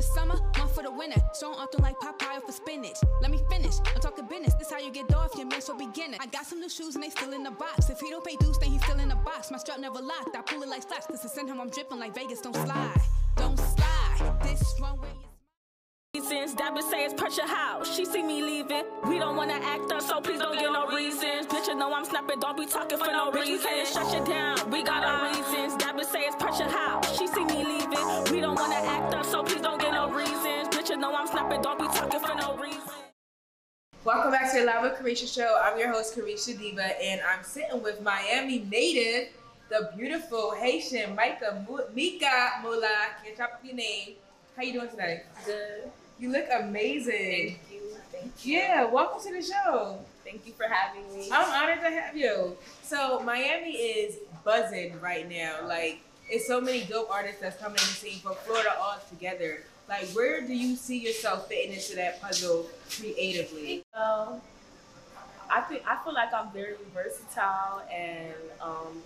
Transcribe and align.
the 0.00 0.06
summer, 0.06 0.36
one 0.56 0.68
for 0.68 0.82
the 0.82 0.90
winter. 0.90 1.20
Strong 1.34 1.54
often 1.56 1.82
like 1.82 1.94
Popeye 1.98 2.40
for 2.46 2.52
spinach. 2.52 2.96
Let 3.20 3.30
me 3.30 3.38
finish. 3.50 3.74
I'm 3.94 4.00
talking 4.00 4.26
business. 4.26 4.54
This 4.54 4.70
how 4.70 4.78
you 4.78 4.90
get 4.90 5.14
off 5.14 5.36
your 5.36 5.46
man 5.46 5.60
so 5.60 5.76
beginner. 5.76 6.16
I 6.20 6.26
got 6.26 6.46
some 6.46 6.60
new 6.60 6.70
shoes 6.70 6.94
and 6.94 7.04
they 7.04 7.10
still 7.10 7.32
in 7.34 7.42
the 7.42 7.50
box. 7.50 7.90
If 7.90 8.00
he 8.00 8.08
don't 8.08 8.24
pay 8.24 8.36
dues, 8.36 8.58
then 8.58 8.70
he's 8.70 8.82
still 8.82 8.98
in 8.98 9.08
the 9.08 9.16
box. 9.16 9.50
My 9.50 9.58
strap 9.58 9.78
never 9.78 10.00
locked. 10.00 10.34
I 10.34 10.40
pull 10.40 10.62
it 10.62 10.68
like 10.70 10.82
slaps. 10.82 11.06
Cause 11.06 11.20
to 11.20 11.28
send 11.28 11.50
him, 11.50 11.60
I'm 11.60 11.68
dripping 11.68 11.98
like 11.98 12.14
Vegas. 12.14 12.40
Don't 12.40 12.56
slide. 12.56 13.00
Don't 13.36 13.58
slide. 13.58 14.40
This 14.42 14.62
runway 14.80 15.08
is. 16.14 16.22
Reasons 16.30 16.54
that 16.54 16.74
bitch 16.74 16.90
say 16.90 17.04
it's 17.04 17.14
pressure 17.14 17.46
house. 17.46 17.94
She 17.94 18.06
see 18.06 18.22
me 18.22 18.42
leaving. 18.42 18.84
We 19.06 19.18
don't 19.18 19.36
wanna 19.36 19.60
act 19.62 19.92
up, 19.92 20.00
so 20.00 20.20
please 20.20 20.38
don't 20.38 20.58
give 20.58 20.72
no 20.72 20.86
reasons. 20.86 21.46
Bitch, 21.46 21.68
you 21.68 21.74
know 21.76 21.92
I'm 21.92 22.04
snapping, 22.04 22.40
don't 22.40 22.56
be 22.56 22.66
talking 22.66 22.98
for 22.98 23.12
no 23.12 23.30
reason. 23.30 23.86
Shut 23.92 24.12
you 24.12 24.24
down, 24.24 24.70
we 24.70 24.82
got 24.82 25.04
our 25.04 25.28
reasons. 25.28 25.76
That 25.76 25.96
bitch 25.96 26.10
say 26.10 26.22
it's 26.22 26.36
pressure 26.36 26.68
house. 26.68 27.16
She 27.18 27.26
see 27.26 27.44
me 27.44 27.64
leaving. 27.64 28.32
We 28.32 28.40
don't 28.40 28.58
wanna 28.58 28.74
act 28.74 29.09
reasons. 31.00 31.10
Bitch, 31.10 31.12
you 31.12 31.12
know 31.12 31.14
I'm 31.14 31.26
snapping, 31.26 31.62
don't 31.62 31.78
be 31.78 31.86
talking 31.86 32.20
for 32.20 32.34
no 32.34 32.56
reason. 32.56 32.80
Welcome 34.04 34.30
back 34.30 34.52
to 34.52 34.60
the 34.60 34.64
Live 34.64 34.82
with 34.82 34.94
Carisha 34.94 35.32
show. 35.32 35.60
I'm 35.62 35.78
your 35.78 35.92
host, 35.92 36.16
Carisha 36.16 36.58
Diva, 36.58 37.00
and 37.02 37.20
I'm 37.20 37.44
sitting 37.44 37.82
with 37.82 38.00
Miami 38.02 38.60
native, 38.70 39.28
the 39.68 39.90
beautiful 39.96 40.54
Haitian 40.54 41.14
Micah 41.14 41.64
Mu- 41.68 41.94
Mika 41.94 42.60
Mula. 42.62 42.88
Can't 43.22 43.36
drop 43.36 43.60
your 43.62 43.74
name. 43.74 44.14
How 44.56 44.62
you 44.62 44.72
doing 44.72 44.88
today? 44.88 45.22
Good. 45.44 45.90
You 46.18 46.32
look 46.32 46.46
amazing. 46.58 47.56
Thank 47.68 47.72
you. 47.72 47.96
Thank 48.12 48.46
you. 48.46 48.58
Yeah, 48.58 48.84
welcome 48.84 49.22
to 49.22 49.32
the 49.32 49.42
show. 49.42 49.98
Thank 50.24 50.46
you 50.46 50.52
for 50.52 50.64
having 50.64 51.12
me. 51.14 51.28
I'm 51.32 51.50
honored 51.50 51.82
to 51.82 51.90
have 51.90 52.16
you. 52.16 52.56
So 52.82 53.20
Miami 53.20 53.72
is 53.72 54.18
buzzing 54.44 55.00
right 55.00 55.28
now. 55.28 55.66
Like 55.66 56.00
it's 56.28 56.46
so 56.46 56.60
many 56.60 56.84
dope 56.84 57.10
artists 57.10 57.40
that's 57.40 57.56
coming 57.60 57.78
in 57.78 57.86
the 57.86 57.94
scene 57.94 58.18
from 58.20 58.34
Florida 58.44 58.74
all 58.80 58.98
together. 59.08 59.60
Like 59.90 60.08
where 60.10 60.40
do 60.40 60.54
you 60.54 60.76
see 60.76 60.98
yourself 60.98 61.48
fitting 61.48 61.72
into 61.72 61.96
that 61.96 62.22
puzzle 62.22 62.68
creatively? 62.88 63.82
Um, 63.92 64.40
I 65.50 65.62
think 65.62 65.82
I 65.84 65.98
feel 66.04 66.14
like 66.14 66.32
I'm 66.32 66.52
very 66.52 66.76
versatile 66.94 67.82
and 67.92 68.32
um, 68.62 69.02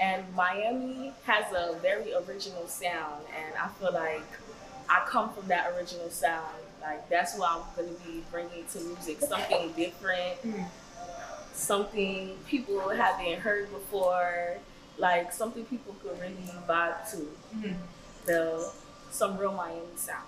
and 0.00 0.24
Miami 0.34 1.12
has 1.24 1.44
a 1.52 1.78
very 1.80 2.12
original 2.14 2.66
sound 2.66 3.24
and 3.36 3.54
I 3.56 3.68
feel 3.68 3.92
like 3.92 4.26
I 4.88 5.04
come 5.06 5.32
from 5.32 5.46
that 5.46 5.72
original 5.76 6.10
sound. 6.10 6.56
Like 6.82 7.08
that's 7.08 7.38
what 7.38 7.50
I'm 7.50 7.62
gonna 7.76 7.96
be 8.04 8.24
bringing 8.32 8.64
to 8.72 8.80
music, 8.80 9.20
something 9.20 9.70
different, 9.76 10.34
something 11.52 12.36
people 12.48 12.88
haven't 12.88 13.38
heard 13.38 13.70
before, 13.70 14.58
like 14.98 15.32
something 15.32 15.64
people 15.66 15.94
could 16.02 16.20
really 16.20 16.34
vibe 16.68 17.08
to. 17.12 17.28
Mhm. 17.56 17.76
The 18.26 18.72
some 19.10 19.36
real 19.38 19.52
Miami 19.52 19.80
sound. 19.96 20.24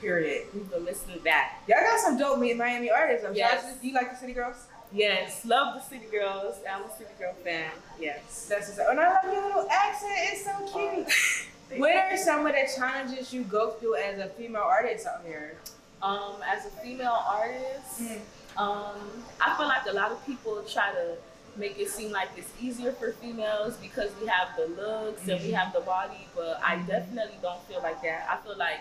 Period. 0.00 0.46
We've 0.54 0.70
been 0.70 0.84
listening 0.84 1.18
to 1.18 1.24
that. 1.24 1.58
Y'all 1.66 1.78
got 1.80 1.98
some 2.00 2.16
dope 2.18 2.38
Miami 2.38 2.90
artists. 2.90 3.26
I'm 3.26 3.34
Yes. 3.34 3.62
yes. 3.64 3.76
Do 3.80 3.88
you 3.88 3.94
like 3.94 4.10
the 4.10 4.16
City 4.16 4.32
Girls? 4.32 4.56
Yes, 4.92 5.44
love 5.44 5.74
the 5.74 5.80
City 5.82 6.06
Girls. 6.10 6.56
I'm 6.70 6.82
a 6.84 6.90
City 6.96 7.10
Girl 7.18 7.34
fan. 7.44 7.70
Yes. 8.00 8.46
That's 8.48 8.68
what's 8.68 8.78
up. 8.80 8.86
And 8.90 9.00
I 9.00 9.12
love 9.14 9.24
your 9.24 9.44
little 9.46 9.68
accent. 9.70 10.12
It's 10.32 10.44
so 10.44 10.52
cute. 10.72 11.08
What 11.76 11.94
are 11.94 12.16
some 12.16 12.46
of 12.46 12.54
the 12.54 12.66
challenges 12.74 13.30
you 13.30 13.42
go 13.42 13.72
through 13.72 13.96
as 13.96 14.18
a 14.18 14.28
female 14.30 14.62
artist 14.62 15.06
out 15.06 15.20
here? 15.26 15.54
Um, 16.00 16.36
as 16.42 16.64
a 16.64 16.70
female 16.70 17.22
artist, 17.28 18.00
Mhm. 18.00 18.20
um, 18.56 18.94
I 19.38 19.54
feel 19.54 19.68
like 19.68 19.84
a 19.86 19.92
lot 19.92 20.10
of 20.10 20.24
people 20.24 20.62
try 20.62 20.92
to 20.92 21.16
make 21.58 21.78
it 21.78 21.88
seem 21.90 22.12
like 22.12 22.28
it's 22.36 22.50
easier 22.60 22.92
for 22.92 23.12
females 23.12 23.76
because 23.76 24.10
we 24.20 24.26
have 24.28 24.48
the 24.56 24.66
looks 24.80 25.26
and 25.28 25.40
we 25.42 25.50
have 25.52 25.72
the 25.72 25.80
body, 25.80 26.26
but 26.36 26.60
I 26.64 26.76
definitely 26.76 27.36
don't 27.42 27.62
feel 27.64 27.82
like 27.82 28.02
that. 28.02 28.26
I 28.30 28.36
feel 28.46 28.56
like 28.56 28.80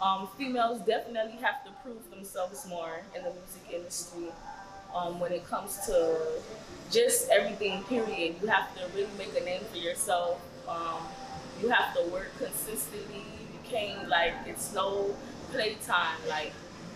um, 0.00 0.28
females 0.38 0.80
definitely 0.80 1.38
have 1.42 1.64
to 1.64 1.70
prove 1.82 2.08
themselves 2.10 2.66
more 2.68 3.02
in 3.16 3.22
the 3.24 3.30
music 3.30 3.62
industry. 3.72 4.28
Um, 4.94 5.18
when 5.20 5.32
it 5.32 5.46
comes 5.46 5.78
to 5.86 6.18
just 6.90 7.30
everything, 7.30 7.82
period, 7.84 8.36
you 8.42 8.48
have 8.48 8.74
to 8.76 8.82
really 8.94 9.08
make 9.16 9.34
a 9.40 9.44
name 9.44 9.62
for 9.70 9.78
yourself. 9.78 10.40
Um, 10.68 10.98
you 11.62 11.68
have 11.70 11.94
to 11.94 12.02
work 12.10 12.30
consistently. 12.38 13.24
You 13.52 13.58
can't 13.64 14.08
like 14.08 14.34
it's 14.46 14.74
no 14.74 15.14
playtime. 15.50 16.16
Like 16.28 16.52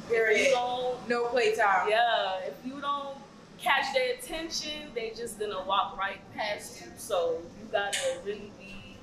if 0.06 0.10
you 0.10 0.16
Period. 0.16 0.50
don't, 0.52 1.08
No 1.08 1.24
playtime. 1.28 1.88
yeah, 1.88 2.38
if 2.46 2.54
you 2.64 2.80
don't 2.80 3.16
catch 3.58 3.92
their 3.94 4.14
attention, 4.14 4.90
they 4.94 5.12
just 5.16 5.38
gonna 5.38 5.64
walk 5.66 5.98
right 5.98 6.20
past 6.34 6.80
you. 6.80 6.88
So 6.96 7.38
you 7.60 7.68
gotta 7.70 7.98
really 8.24 8.50
be, 8.58 8.96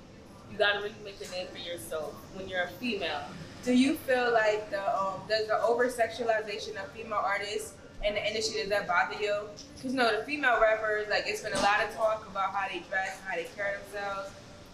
you 0.52 0.58
gotta 0.58 0.80
really 0.80 0.96
make 1.04 1.16
a 1.26 1.32
name 1.32 1.48
for 1.52 1.58
yourself 1.58 2.14
when 2.34 2.48
you're 2.48 2.64
a 2.64 2.70
female. 2.70 3.22
Do 3.64 3.74
you 3.74 3.96
feel 3.96 4.32
like 4.34 4.70
the 4.70 4.82
um, 5.00 5.22
does 5.30 5.48
the 5.48 5.62
over 5.62 5.88
sexualization 5.88 6.76
of 6.84 6.92
female 6.92 7.22
artists 7.24 7.74
in 8.06 8.14
the 8.14 8.28
industry 8.28 8.60
does 8.62 8.70
that 8.70 8.88
bother 8.88 9.22
you? 9.22 9.36
Because 9.76 9.92
you 9.94 9.98
know 9.98 10.18
the 10.18 10.24
female 10.26 10.60
rappers 10.62 11.08
like 11.10 11.24
it's 11.28 11.42
been 11.42 11.54
a 11.54 11.62
lot 11.62 11.84
of 11.84 11.94
talk 11.96 12.28
about 12.30 12.54
how 12.54 12.68
they 12.68 12.84
dress 12.90 13.20
how 13.26 13.36
they 13.36 13.48
carry 13.56 13.78
themselves. 13.78 14.32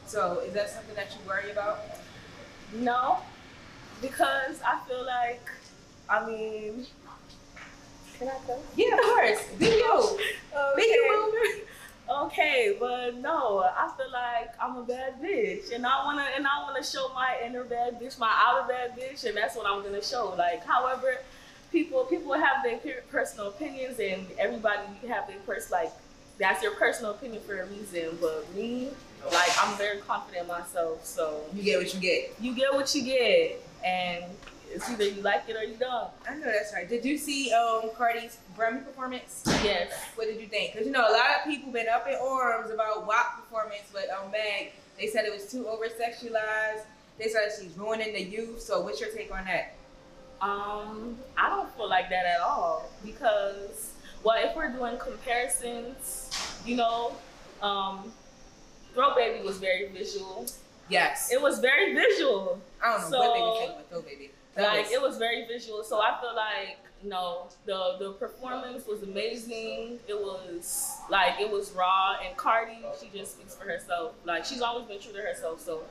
So 0.08 0.40
is 0.40 0.54
that 0.54 0.70
something 0.72 0.96
that 0.96 1.10
you 1.12 1.28
worry 1.28 1.52
about? 1.52 1.82
No, 2.74 3.20
because 4.02 4.62
I 4.66 4.80
feel 4.88 5.06
like, 5.06 5.50
I 6.10 6.26
mean, 6.26 6.86
can 8.20 8.28
I 8.28 8.38
go? 8.46 8.60
Yeah, 8.76 8.94
of 8.96 9.00
course. 9.02 9.44
Be 9.60 9.66
you. 9.66 10.20
Be 10.76 10.82
you. 10.84 11.32
boo. 11.32 12.14
Okay, 12.26 12.76
but 12.80 13.18
no, 13.18 13.60
I 13.60 13.88
feel 13.96 14.12
like 14.12 14.50
I'm 14.60 14.78
a 14.78 14.84
bad 14.84 15.22
bitch, 15.22 15.72
and 15.74 15.86
I 15.86 16.04
wanna 16.06 16.26
and 16.36 16.46
I 16.48 16.64
wanna 16.64 16.84
show 16.84 17.10
my 17.14 17.38
inner 17.46 17.64
bad 17.64 18.00
bitch, 18.02 18.18
my 18.18 18.32
outer 18.46 18.68
bad 18.68 18.98
bitch, 18.98 19.26
and 19.26 19.38
that's 19.38 19.56
what 19.56 19.68
I'm 19.68 19.84
gonna 19.84 20.02
show. 20.04 20.34
Like, 20.36 20.66
however, 20.66 21.18
people 21.72 22.06
people 22.06 22.34
have 22.34 22.64
their 22.64 22.80
personal 23.12 23.50
opinions, 23.50 24.00
and 24.00 24.26
everybody 24.40 24.82
have 25.08 25.28
their 25.28 25.38
pers 25.46 25.70
like 25.70 25.92
that's 26.40 26.64
your 26.64 26.74
personal 26.76 27.12
opinion 27.12 27.44
for 27.44 27.62
a 27.62 27.66
reason. 27.68 28.18
But 28.20 28.48
me, 28.56 28.90
like, 29.32 29.52
I'm 29.62 29.78
very 29.78 30.00
confident 30.00 30.44
in 30.44 30.48
myself, 30.48 31.06
so 31.06 31.44
You 31.54 31.62
get 31.62 31.78
what 31.78 31.94
you 31.94 32.00
get. 32.00 32.34
you 32.40 32.56
get 32.56 32.74
what 32.74 32.96
you 32.96 33.04
get, 33.04 33.62
and 33.86 34.24
it's 34.72 34.90
either 34.90 35.06
you 35.06 35.22
like 35.22 35.44
it 35.48 35.56
or 35.56 35.64
you 35.64 35.76
don't. 35.76 36.10
I 36.28 36.36
know 36.36 36.46
that's 36.46 36.74
right. 36.74 36.88
Did 36.88 37.04
you 37.06 37.18
see 37.18 37.52
um 37.54 37.90
Cardi's 37.96 38.38
Grammy 38.58 38.84
performance? 38.86 39.44
Yes. 39.64 39.92
What 40.16 40.28
did 40.28 40.40
you 40.40 40.48
think? 40.48 40.74
Because 40.74 40.86
you 40.88 40.92
know 40.94 41.02
a 41.10 41.12
lot 41.12 41.26
of 41.40 41.46
people 41.46 41.72
been 41.72 41.88
up 41.88 42.08
in 42.08 42.16
arms 42.16 42.70
about 42.72 43.06
WAP 43.08 43.38
performance, 43.42 43.84
but 43.92 44.06
um 44.10 44.32
Meg, 44.32 44.72
they 44.98 45.08
said 45.08 45.26
it 45.26 45.34
was 45.34 45.46
too 45.52 45.68
over 45.68 45.86
sexualized. 45.88 46.84
They 47.18 47.28
said 47.30 47.50
she's 47.60 47.78
ruining 47.78 48.14
the 48.14 48.22
youth. 48.22 48.62
So 48.62 48.82
what's 48.82 49.00
your 49.02 49.10
take 49.12 49.32
on 49.34 49.44
that? 49.46 49.74
Um, 50.42 51.18
I 51.38 51.50
don't 51.50 51.70
feel 51.76 51.90
like 51.90 52.10
that 52.10 52.26
at 52.26 52.40
all 52.40 52.90
because, 53.06 53.92
well, 54.24 54.38
if 54.42 54.56
we're 54.56 54.72
doing 54.72 54.98
comparisons, 54.98 56.30
you 56.66 56.78
know, 56.78 57.14
um, 57.62 58.14
Throw 58.94 59.16
Baby 59.16 59.44
was 59.46 59.58
very 59.58 59.90
visual. 59.90 60.46
Yes. 60.88 61.30
It 61.32 61.42
was 61.42 61.60
very 61.60 61.94
visual. 61.94 62.62
I 62.84 62.98
don't 62.98 63.12
know 63.12 63.20
what 63.20 63.34
they 63.34 63.42
were 63.42 63.46
so- 63.48 63.56
saying 63.66 63.78
with 63.78 63.90
Throw 63.90 64.02
Baby. 64.02 64.32
Like 64.64 64.92
it 64.92 65.02
was 65.02 65.18
very 65.18 65.46
visual. 65.46 65.84
So 65.84 66.00
I 66.00 66.20
feel 66.20 66.36
like 66.36 66.78
no, 67.04 67.48
the 67.66 67.96
the 68.00 68.12
performance 68.14 68.86
was 68.88 69.04
amazing. 69.04 70.00
It 70.08 70.20
was 70.20 70.98
like 71.10 71.40
it 71.40 71.50
was 71.50 71.72
raw 71.72 72.18
and 72.26 72.36
Cardi, 72.38 72.80
she 73.00 73.10
just 73.18 73.34
speaks 73.34 73.56
for 73.56 73.66
herself. 73.66 74.14
Like 74.26 74.46
she's 74.46 74.62
always 74.62 74.88
been 74.88 75.00
true 75.00 75.14
to 75.14 75.22
herself. 75.22 75.62
So 75.62 75.84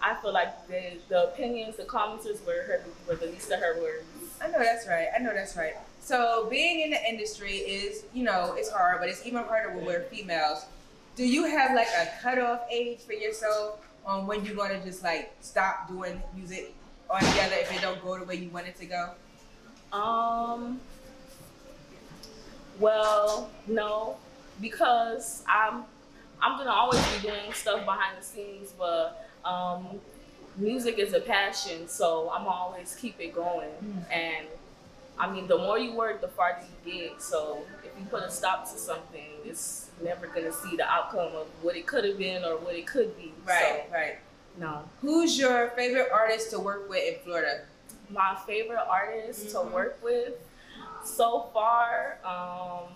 I 0.00 0.14
feel 0.14 0.32
like 0.32 0.66
the 0.68 0.98
the 1.08 1.24
opinions, 1.24 1.76
the 1.76 1.84
commenters 1.84 2.44
were 2.46 2.62
her 2.62 2.84
were 3.06 3.16
the 3.16 3.26
least 3.26 3.50
of 3.50 3.60
her 3.60 3.80
words. 3.80 4.04
I 4.40 4.48
know 4.48 4.58
that's 4.58 4.86
right. 4.86 5.08
I 5.14 5.18
know 5.20 5.34
that's 5.34 5.56
right. 5.56 5.74
So 6.00 6.46
being 6.48 6.80
in 6.80 6.90
the 6.90 7.08
industry 7.08 7.56
is, 7.56 8.04
you 8.14 8.22
know, 8.22 8.54
it's 8.56 8.70
hard, 8.70 9.00
but 9.00 9.08
it's 9.08 9.26
even 9.26 9.42
harder 9.42 9.74
when 9.74 9.84
we're 9.84 10.02
females. 10.02 10.64
Do 11.16 11.26
you 11.26 11.44
have 11.46 11.74
like 11.74 11.88
a 11.88 12.08
cutoff 12.22 12.60
age 12.70 13.00
for 13.00 13.12
yourself 13.12 13.80
on 14.06 14.26
when 14.26 14.44
you 14.44 14.56
want 14.56 14.72
to 14.72 14.80
just 14.80 15.02
like 15.02 15.32
stop 15.40 15.88
doing 15.88 16.22
music 16.34 16.72
altogether 17.10 17.56
if 17.56 17.72
it 17.74 17.80
don't 17.80 18.02
go 18.02 18.18
the 18.18 18.24
way 18.24 18.36
you 18.36 18.50
want 18.50 18.66
it 18.66 18.76
to 18.80 18.86
go? 18.86 19.10
Um. 19.92 20.80
Well, 22.78 23.50
no, 23.66 24.16
because 24.60 25.42
I'm 25.48 25.84
I'm 26.40 26.56
gonna 26.58 26.70
always 26.70 27.00
be 27.16 27.28
doing 27.28 27.52
stuff 27.52 27.84
behind 27.84 28.18
the 28.20 28.24
scenes, 28.24 28.72
but 28.78 29.28
um, 29.44 30.00
music 30.56 30.98
is 30.98 31.12
a 31.12 31.20
passion, 31.20 31.88
so 31.88 32.30
I'm 32.32 32.46
always 32.46 32.94
keep 32.94 33.18
it 33.20 33.34
going. 33.34 33.70
And 34.12 34.46
I 35.18 35.30
mean, 35.30 35.48
the 35.48 35.58
more 35.58 35.78
you 35.78 35.94
work, 35.94 36.20
the 36.20 36.28
farther 36.28 36.64
you 36.84 36.92
get. 36.92 37.20
So 37.22 37.62
if 37.84 37.90
you 37.98 38.06
put 38.06 38.22
a 38.22 38.30
stop 38.30 38.70
to 38.70 38.78
something, 38.78 39.30
it's 39.44 39.90
never 40.02 40.28
gonna 40.28 40.52
see 40.52 40.76
the 40.76 40.88
outcome 40.88 41.34
of 41.34 41.48
what 41.62 41.76
it 41.76 41.86
could 41.86 42.04
have 42.04 42.18
been 42.18 42.44
or 42.44 42.56
what 42.58 42.74
it 42.76 42.86
could 42.86 43.16
be. 43.16 43.32
Right, 43.44 43.84
right. 43.92 44.18
No. 44.58 44.82
Who's 45.00 45.38
your 45.38 45.68
favorite 45.70 46.08
artist 46.12 46.50
to 46.50 46.58
work 46.58 46.88
with 46.88 47.02
in 47.14 47.20
Florida? 47.24 47.60
my 48.10 48.34
favorite 48.46 48.80
artist 48.88 49.48
Mhm. 49.48 49.52
to 49.52 49.60
work 49.74 49.98
with 50.02 50.32
so 51.04 51.50
far 51.52 52.16
um 52.24 52.88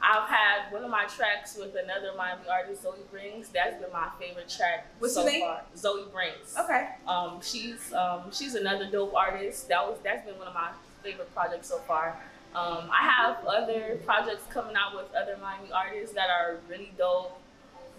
I've 0.00 0.28
had 0.28 0.72
one 0.72 0.84
of 0.84 0.90
my 0.90 1.06
tracks 1.06 1.56
with 1.56 1.74
another 1.74 2.12
Miami 2.16 2.48
artist, 2.48 2.82
Zoe 2.84 2.98
Brings. 3.10 3.48
That's 3.48 3.82
been 3.82 3.90
my 3.92 4.10
favorite 4.20 4.48
track 4.48 4.86
What's 5.00 5.14
so 5.14 5.24
her 5.24 5.28
name? 5.28 5.40
far. 5.40 5.62
Zoe 5.76 6.04
Brings. 6.12 6.56
Okay. 6.56 6.90
Um, 7.08 7.40
she's 7.42 7.92
um, 7.92 8.30
she's 8.30 8.54
another 8.54 8.88
dope 8.88 9.12
artist. 9.16 9.68
That 9.68 9.84
was 9.88 9.98
that's 10.04 10.24
been 10.24 10.38
one 10.38 10.46
of 10.46 10.54
my 10.54 10.70
favorite 11.02 11.34
projects 11.34 11.66
so 11.68 11.78
far. 11.78 12.16
Um, 12.54 12.88
I 12.92 13.02
have 13.10 13.44
other 13.44 13.98
projects 14.06 14.44
coming 14.50 14.76
out 14.76 14.94
with 14.94 15.12
other 15.16 15.36
Miami 15.42 15.72
artists 15.72 16.14
that 16.14 16.30
are 16.30 16.58
really 16.68 16.92
dope, 16.96 17.36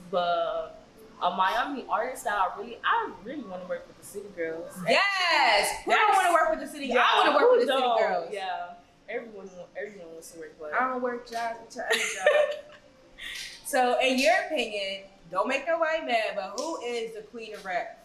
but 0.09 0.79
a 1.21 1.35
Miami 1.35 1.85
artist 1.89 2.23
that 2.23 2.33
I 2.33 2.57
really 2.59 2.77
I 2.83 3.11
really 3.23 3.43
want 3.43 3.63
to 3.63 3.67
work 3.67 3.87
with 3.87 3.97
the 3.99 4.05
City 4.05 4.29
Girls. 4.35 4.73
Yes. 4.87 5.83
Who 5.85 5.91
don't 5.91 6.13
want 6.13 6.27
to 6.27 6.33
work 6.33 6.49
with 6.51 6.59
the 6.59 6.67
city? 6.67 6.91
I 6.93 6.95
want 7.17 7.27
to 7.27 7.35
work 7.35 7.51
with 7.51 7.67
the 7.67 7.73
city 7.73 7.81
don't? 7.81 7.99
girls. 7.99 8.29
Yeah, 8.31 8.73
everyone 9.09 9.49
everyone 9.77 10.13
wants 10.13 10.31
to 10.31 10.39
work, 10.39 10.55
but 10.59 10.73
I 10.73 10.87
don't 10.87 11.01
work 11.01 11.29
jobs 11.29 11.59
with 11.65 11.75
your 11.75 11.85
other 11.85 11.99
job. 11.99 12.63
so, 13.65 13.99
in 14.01 14.17
your 14.17 14.33
opinion, 14.45 15.03
don't 15.29 15.47
make 15.47 15.65
a 15.67 15.77
white 15.77 16.05
man, 16.05 16.35
but 16.35 16.53
who 16.57 16.81
is 16.81 17.15
the 17.15 17.21
queen 17.21 17.53
of 17.53 17.65
rap? 17.65 17.99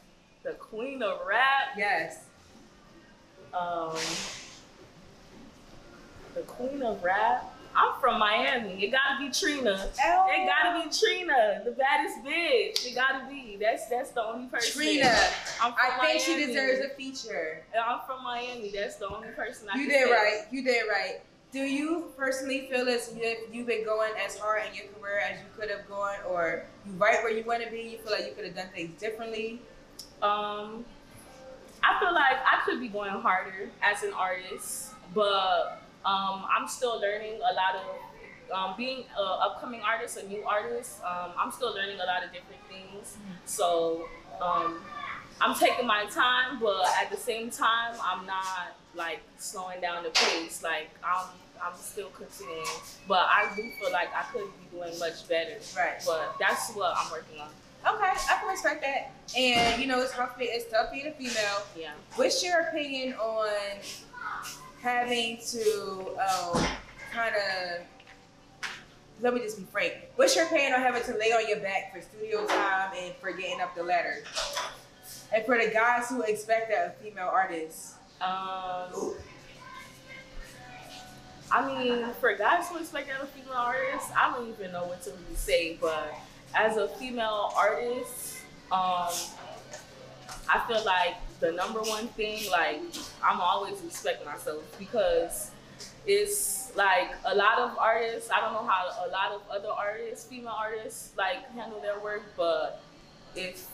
the 0.44 0.52
queen 0.52 1.02
of 1.02 1.20
rap. 1.26 1.74
Yes. 1.76 2.24
Um, 3.52 3.96
the 6.34 6.42
queen 6.42 6.82
of 6.82 7.02
rap. 7.02 7.53
I'm 7.76 8.00
from 8.00 8.18
Miami. 8.18 8.84
It 8.84 8.90
gotta 8.92 9.18
be 9.24 9.30
Trina. 9.32 9.88
Oh. 10.04 10.26
It 10.28 10.48
gotta 10.48 10.82
be 10.88 10.94
Trina, 10.96 11.62
the 11.64 11.72
baddest 11.72 12.18
bitch. 12.24 12.86
It 12.86 12.94
gotta 12.94 13.26
be. 13.28 13.56
That's 13.60 13.86
that's 13.88 14.10
the 14.10 14.24
only 14.24 14.46
person. 14.46 14.80
Trina. 14.80 15.12
I'm 15.60 15.72
from 15.72 15.80
I 15.80 15.98
think 16.06 16.20
she 16.20 16.46
deserves 16.46 16.80
a 16.84 16.94
feature. 16.94 17.62
I'm 17.78 18.00
from 18.06 18.22
Miami. 18.22 18.70
That's 18.70 18.96
the 18.96 19.08
only 19.08 19.28
person 19.28 19.68
I 19.72 19.78
You 19.78 19.88
did 19.88 20.04
say. 20.06 20.12
right. 20.12 20.40
You 20.50 20.62
did 20.64 20.82
right. 20.88 21.20
Do 21.52 21.60
you 21.60 22.10
personally 22.16 22.66
feel 22.68 22.88
as 22.88 23.12
if 23.16 23.38
you've 23.52 23.68
been 23.68 23.84
going 23.84 24.12
as 24.24 24.36
hard 24.36 24.62
in 24.68 24.74
your 24.74 24.86
career 24.98 25.20
as 25.20 25.38
you 25.38 25.46
could 25.56 25.70
have 25.70 25.88
gone, 25.88 26.16
or 26.28 26.64
you 26.84 26.92
right 26.94 27.22
where 27.22 27.30
you 27.32 27.44
want 27.44 27.62
to 27.64 27.70
be? 27.70 27.82
You 27.82 27.98
feel 27.98 28.10
like 28.12 28.26
you 28.26 28.32
could 28.34 28.44
have 28.44 28.56
done 28.56 28.68
things 28.74 29.00
differently? 29.00 29.60
Um, 30.20 30.84
I 31.82 32.00
feel 32.00 32.12
like 32.12 32.38
I 32.44 32.60
could 32.64 32.80
be 32.80 32.88
going 32.88 33.10
harder 33.10 33.68
as 33.82 34.02
an 34.02 34.12
artist, 34.14 34.90
but 35.14 35.80
um, 36.04 36.44
I'm 36.54 36.68
still 36.68 37.00
learning 37.00 37.36
a 37.36 37.54
lot 37.54 37.74
of. 37.76 37.82
Um, 38.52 38.74
being 38.76 38.98
an 38.98 39.38
upcoming 39.42 39.80
artist, 39.80 40.18
a 40.18 40.28
new 40.28 40.44
artist, 40.44 41.00
um, 41.02 41.32
I'm 41.36 41.50
still 41.50 41.74
learning 41.74 41.96
a 41.98 42.04
lot 42.04 42.22
of 42.22 42.30
different 42.30 42.60
things. 42.68 43.16
So 43.46 44.06
um, 44.40 44.80
I'm 45.40 45.54
taking 45.58 45.86
my 45.86 46.04
time, 46.06 46.58
but 46.60 46.84
at 47.02 47.10
the 47.10 47.16
same 47.16 47.50
time, 47.50 47.94
I'm 48.02 48.26
not 48.26 48.76
like 48.94 49.20
slowing 49.38 49.80
down 49.80 50.04
the 50.04 50.10
pace. 50.10 50.62
Like 50.62 50.90
I'm, 51.02 51.26
I'm 51.62 51.76
still 51.76 52.10
continuing, 52.10 52.66
but 53.08 53.26
I 53.30 53.50
do 53.56 53.62
feel 53.80 53.90
like 53.92 54.08
I 54.14 54.22
could 54.32 54.46
be 54.60 54.76
doing 54.76 54.98
much 54.98 55.26
better. 55.26 55.56
Right. 55.76 56.02
But 56.06 56.36
that's 56.38 56.72
what 56.74 56.94
I'm 56.96 57.10
working 57.10 57.40
on. 57.40 57.48
Okay, 57.86 58.04
I 58.04 58.38
can 58.40 58.48
respect 58.48 58.82
that. 58.82 59.12
And 59.36 59.80
you 59.80 59.88
know, 59.88 60.00
it's 60.00 60.16
rough. 60.16 60.36
It's 60.38 60.70
tough 60.70 60.92
being 60.92 61.06
a 61.06 61.12
female. 61.12 61.62
Yeah. 61.76 61.92
What's 62.16 62.42
your 62.44 62.60
opinion 62.60 63.14
on 63.14 63.48
having 64.84 65.38
to 65.38 66.14
um, 66.20 66.62
kind 67.10 67.34
of? 67.34 67.86
Let 69.20 69.32
me 69.32 69.40
just 69.40 69.56
be 69.56 69.64
frank. 69.64 69.94
What's 70.16 70.36
your 70.36 70.46
pain 70.46 70.74
on 70.74 70.80
having 70.80 71.02
to 71.04 71.16
lay 71.16 71.32
on 71.32 71.48
your 71.48 71.60
back 71.60 71.94
for 71.94 72.02
studio 72.02 72.46
time 72.46 72.90
and 72.98 73.14
for 73.16 73.32
getting 73.32 73.60
up 73.62 73.74
the 73.74 73.82
ladder? 73.82 74.22
And 75.32 75.44
for 75.46 75.56
the 75.56 75.70
guys 75.70 76.10
who 76.10 76.20
expect 76.22 76.70
that 76.70 76.98
a 77.00 77.02
female 77.02 77.30
artist. 77.32 77.94
Um, 78.20 79.14
I 81.50 81.66
mean, 81.66 82.06
for 82.20 82.34
guys 82.34 82.68
who 82.68 82.78
expect 82.78 83.08
that 83.08 83.22
of 83.22 83.30
female 83.30 83.54
artists, 83.54 84.10
I 84.14 84.32
don't 84.32 84.48
even 84.48 84.72
know 84.72 84.84
what 84.84 85.02
to 85.04 85.10
really 85.10 85.36
say. 85.36 85.78
But 85.80 86.14
as 86.54 86.76
a 86.76 86.88
female 86.88 87.52
artist, 87.56 88.38
um, 88.70 89.08
I 90.48 90.62
feel 90.68 90.84
like 90.84 91.14
the 91.40 91.52
number 91.52 91.80
one 91.80 92.08
thing, 92.08 92.50
like 92.50 92.80
I'm 93.22 93.40
always 93.40 93.80
respecting 93.82 94.26
myself 94.26 94.62
because 94.78 95.50
it's 96.06 96.74
like 96.76 97.10
a 97.24 97.34
lot 97.34 97.58
of 97.58 97.78
artists. 97.78 98.30
I 98.30 98.40
don't 98.40 98.52
know 98.52 98.66
how 98.66 98.88
a 99.06 99.10
lot 99.10 99.32
of 99.32 99.42
other 99.50 99.68
artists, 99.68 100.26
female 100.26 100.56
artists, 100.56 101.12
like 101.16 101.50
handle 101.52 101.80
their 101.80 101.98
work, 102.00 102.22
but 102.36 102.82
if 103.34 103.66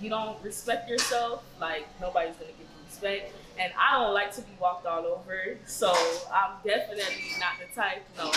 you 0.00 0.10
don't 0.10 0.42
respect 0.42 0.88
yourself, 0.88 1.44
like 1.60 1.86
nobody's 2.00 2.34
gonna 2.36 2.52
give 2.52 2.60
you 2.60 2.84
respect. 2.86 3.32
And 3.58 3.72
I 3.78 4.00
don't 4.00 4.14
like 4.14 4.34
to 4.34 4.42
be 4.42 4.52
walked 4.60 4.86
all 4.86 5.04
over, 5.06 5.56
so 5.66 5.92
I'm 6.32 6.56
definitely 6.64 7.04
not 7.38 7.52
the 7.60 7.72
type, 7.74 8.02
no, 8.16 8.32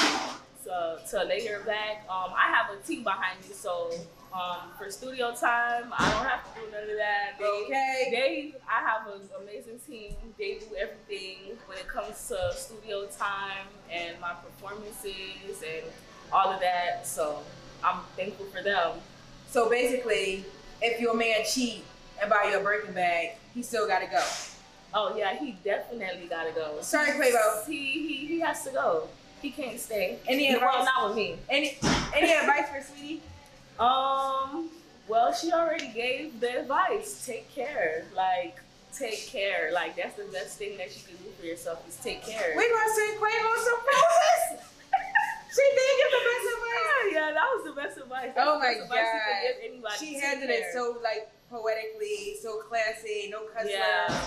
to, 0.67 0.99
to 1.09 1.23
lay 1.23 1.43
your 1.45 1.61
back. 1.61 2.05
Um, 2.09 2.31
I 2.35 2.51
have 2.53 2.71
a 2.77 2.81
team 2.85 3.03
behind 3.03 3.39
me, 3.41 3.53
so 3.53 3.91
um, 4.33 4.69
for 4.77 4.89
studio 4.91 5.33
time, 5.33 5.91
I 5.97 6.11
don't 6.11 6.25
have 6.25 6.53
to 6.53 6.59
do 6.59 6.71
none 6.71 6.83
of 6.89 6.97
that. 6.97 7.35
They, 7.39 7.45
Okay. 7.65 8.07
they, 8.11 8.53
I 8.69 8.81
have 8.81 9.07
an 9.07 9.21
amazing 9.41 9.79
team. 9.87 10.15
They 10.37 10.55
do 10.59 10.75
everything 10.77 11.57
when 11.65 11.77
it 11.77 11.87
comes 11.87 12.27
to 12.27 12.51
studio 12.55 13.05
time 13.07 13.67
and 13.91 14.19
my 14.19 14.33
performances 14.33 15.63
and 15.63 15.85
all 16.31 16.51
of 16.51 16.59
that. 16.59 17.07
So 17.07 17.39
I'm 17.83 18.01
thankful 18.15 18.45
for 18.47 18.61
them. 18.61 18.97
So 19.49 19.69
basically, 19.69 20.43
if 20.81 20.99
your 20.99 21.13
man 21.15 21.37
cheat 21.49 21.83
and 22.21 22.29
buy 22.29 22.49
you 22.51 22.59
a 22.59 22.63
Birkin 22.63 22.93
bag, 22.93 23.31
he 23.53 23.63
still 23.63 23.87
got 23.87 23.99
to 23.99 24.07
go. 24.07 24.21
Oh 24.93 25.15
yeah, 25.17 25.37
he 25.37 25.51
definitely 25.63 26.27
gotta 26.27 26.51
go. 26.51 26.77
Sorry, 26.81 27.11
Quavo. 27.11 27.65
He 27.67 27.91
he 27.91 28.25
he 28.27 28.39
has 28.39 28.63
to 28.63 28.71
go. 28.71 29.07
He 29.41 29.51
can't 29.51 29.79
stay. 29.79 30.19
Any 30.27 30.49
advice? 30.49 30.69
well, 30.73 30.85
not 30.85 31.07
with 31.09 31.17
me. 31.17 31.35
Any 31.49 31.77
any 32.15 32.33
advice 32.33 32.69
for 32.69 32.93
Saweetie? 32.93 33.19
Um. 33.79 34.69
Well, 35.07 35.33
she 35.33 35.51
already 35.51 35.87
gave 35.89 36.39
the 36.39 36.61
advice. 36.61 37.25
Take 37.25 37.53
care. 37.53 38.05
Like 38.15 38.57
take 38.97 39.27
care. 39.27 39.71
Like 39.73 39.95
that's 39.95 40.15
the 40.15 40.25
best 40.25 40.57
thing 40.57 40.77
that 40.77 40.89
you 40.95 41.01
can 41.07 41.15
do 41.23 41.29
for 41.39 41.45
yourself 41.45 41.87
is 41.87 41.95
take 41.97 42.25
care. 42.25 42.53
We 42.57 42.67
gonna 42.67 42.93
send 42.95 43.19
Quavo 43.19 43.55
some 43.63 43.79
roses. 43.85 44.65
she 45.53 45.65
did 45.77 45.93
give 45.97 46.11
the 46.11 46.23
best 46.25 46.45
advice. 46.53 47.13
Yeah, 47.13 47.27
yeah, 47.27 47.33
that 47.33 47.47
was 47.55 47.65
the 47.65 47.81
best 47.81 47.97
advice. 47.97 48.31
Oh 48.37 48.53
the 48.53 48.59
my 48.59 48.73
best 48.73 48.83
advice 48.83 49.07
you 49.13 49.81
God. 49.81 49.91
give. 49.91 49.99
She 49.99 50.19
handled 50.19 50.49
it 50.49 50.63
so 50.73 50.97
like 51.03 51.29
poetically, 51.49 52.35
so 52.41 52.61
classy, 52.61 53.29
no 53.31 53.43
cuss 53.53 53.67
Yeah. 53.69 54.19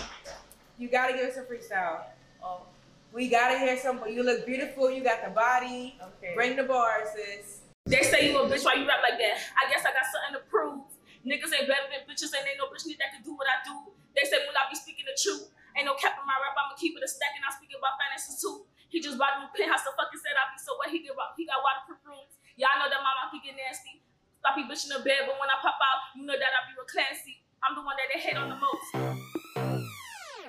You 0.79 0.89
gotta 0.89 1.15
give 1.15 1.29
us 1.29 1.37
a 1.37 1.43
freestyle. 1.43 2.05
Oh, 2.43 2.63
We 3.11 3.27
gotta 3.27 3.59
hear 3.59 3.75
some. 3.77 3.99
You 4.07 4.23
look 4.23 4.47
beautiful. 4.47 4.91
You 4.91 5.03
got 5.03 5.27
the 5.27 5.35
body. 5.35 5.99
okay. 5.99 6.35
Bring 6.35 6.55
the 6.55 6.63
bars, 6.63 7.11
sis. 7.11 7.67
They 7.91 8.07
say 8.07 8.31
you 8.31 8.39
a 8.39 8.47
bitch 8.47 8.63
why 8.63 8.79
you 8.79 8.87
rap 8.87 9.03
like 9.03 9.19
that. 9.19 9.35
I 9.59 9.67
guess 9.67 9.83
I 9.83 9.91
got 9.91 10.07
something 10.07 10.39
to 10.39 10.43
prove. 10.47 10.87
Niggas 11.27 11.51
ain't 11.51 11.67
better 11.67 11.91
than 11.91 12.07
bitches, 12.07 12.31
and 12.31 12.47
ain't 12.47 12.63
no 12.63 12.71
bitch 12.71 12.87
need 12.87 13.03
that 13.03 13.11
can 13.11 13.27
do 13.27 13.35
what 13.35 13.51
I 13.51 13.59
do. 13.67 13.91
They 14.15 14.23
say 14.25 14.39
when 14.47 14.55
I 14.55 14.71
be 14.71 14.79
speaking 14.79 15.05
the 15.05 15.17
truth, 15.19 15.51
ain't 15.75 15.91
no 15.91 15.99
cap 15.99 16.17
in 16.17 16.25
my 16.25 16.39
rap, 16.39 16.55
I'ma 16.55 16.79
keep 16.79 16.95
it 16.95 17.03
a 17.03 17.11
stack, 17.11 17.35
and 17.35 17.43
I 17.43 17.51
speak 17.51 17.75
about 17.75 17.99
finances 17.99 18.39
too. 18.39 18.63
He 18.89 19.03
just 19.03 19.19
bought 19.19 19.37
a 19.37 19.45
new 19.45 19.51
penthouse, 19.53 19.83
the 19.83 19.93
fucking 19.99 20.23
said 20.23 20.39
I 20.39 20.51
be 20.55 20.59
so 20.63 20.79
what 20.79 20.89
he 20.91 21.03
did 21.03 21.15
He 21.35 21.45
got 21.45 21.61
waterproof 21.61 22.01
rooms. 22.07 22.39
Y'all 22.57 22.75
know 22.79 22.89
that 22.89 23.03
my 23.03 23.11
mouth 23.11 23.35
can 23.35 23.43
get 23.43 23.59
nasty. 23.59 24.01
I 24.47 24.55
be 24.55 24.65
bitch 24.71 24.87
in 24.89 24.97
the 24.97 25.03
bed, 25.03 25.29
but 25.29 25.37
when 25.37 25.51
I 25.51 25.59
pop 25.61 25.77
out, 25.77 26.15
you 26.15 26.25
know 26.25 26.39
that 26.39 26.51
I 26.57 26.61
be 26.71 26.79
real 26.79 26.89
classy. 26.89 27.43
I'm 27.61 27.75
the 27.75 27.85
one 27.85 27.99
that 27.99 28.09
they 28.09 28.19
hate 28.23 28.39
on 28.39 28.49
the 28.49 28.59
most. 28.59 28.89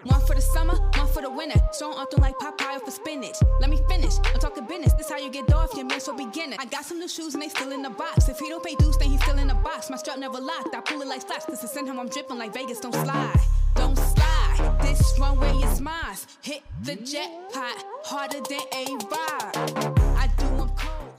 One 0.03 0.22
for 0.22 0.36
the 0.36 0.41
summer, 0.41 0.75
one 0.96 1.08
for 1.08 1.22
the 1.22 1.29
winter. 1.29 1.60
Strong 1.72 1.93
often 1.93 2.22
like 2.22 2.38
Popeye 2.39 2.81
for 2.84 2.91
spinach. 2.91 3.38
Let 3.60 3.70
me 3.70 3.79
finish. 3.88 4.13
I'm 4.34 4.39
talking 4.39 4.65
business. 4.65 4.93
This 4.93 5.10
how 5.10 5.17
you 5.17 5.29
get 5.29 5.53
off 5.53 5.75
your 5.75 5.86
man, 5.86 6.00
so 6.00 6.15
beginner. 6.15 6.58
I 6.60 6.65
got 6.65 6.86
some 6.86 7.00
new 7.00 7.08
shoes 7.08 7.34
and 7.36 7.43
they 7.43 7.50
still 7.50 7.72
in 7.72 7.81
the 7.81 7.89
box. 7.89 8.27
If 8.27 8.39
he 8.39 8.50
don't 8.50 8.63
pay 8.63 8.75
dues, 8.75 8.98
then 8.98 9.12
he's 9.12 9.22
still 9.22 9.38
in 9.38 9.48
the 9.48 9.55
box. 9.55 9.89
My 9.89 9.98
strap 9.98 10.17
never 10.17 10.39
locked. 10.39 10.74
I 10.75 10.81
pull 10.81 11.01
it 11.01 11.08
like 11.08 11.22
slaps. 11.22 11.46
Cause 11.46 11.62
to 11.62 11.67
send 11.67 11.88
him, 11.88 12.00
I'm 12.00 12.10
dripping 12.10 12.38
like 12.38 12.53
Vegas. 12.53 12.79
Don't 12.79 12.96
slide. 12.96 13.39
Don't 13.75 13.96
slide. 13.96 14.77
This 14.81 15.17
runway 15.20 15.51
is 15.67 15.79
mine. 15.81 16.17
Hit 16.41 16.63
the 16.84 16.96
jackpot 16.96 17.86
harder 18.03 18.41
than 18.50 18.62
a 18.74 18.98
ride. 19.12 19.90